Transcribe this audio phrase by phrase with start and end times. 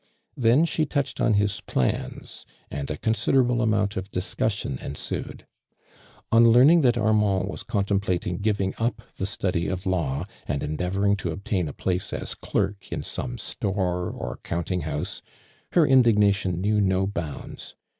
[0.35, 5.45] Then she touched on his plans and a consitlerable amount of diacussion ensued.
[6.31, 10.63] On learning that Ar mand was contemplating giving up the study of the law and
[10.63, 15.21] eniieavoring to obtain a place as clerk in some store or counting liouse,
[15.73, 17.75] her indignation knew no bounds.